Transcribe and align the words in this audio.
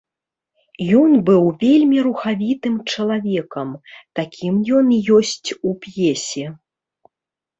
Ён 0.99 1.11
быў 1.27 1.43
вельмі 1.63 1.97
рухавітым 2.07 2.75
чалавекам, 2.93 3.69
такім 4.19 4.53
ён 4.79 4.85
і 4.95 4.97
ёсць 5.17 5.49
у 5.73 5.75
п'есе. 5.83 6.47